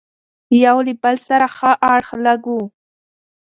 يو 0.63 0.77
له 0.85 0.93
بل 1.03 1.15
سره 1.27 1.47
ښه 1.55 1.71
اړخ 1.93 2.09
لګوو، 2.25 2.61